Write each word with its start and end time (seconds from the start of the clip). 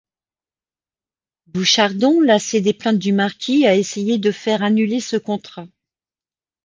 Bouchardon 1.45 2.21
lassé 2.21 2.59
des 2.59 2.73
plaintes 2.73 2.97
du 2.97 3.13
marquis 3.13 3.67
a 3.67 3.75
essayé 3.75 4.17
de 4.17 4.31
faire 4.31 4.63
annuler 4.63 4.99
ce 4.99 5.15
contrat. 5.15 5.67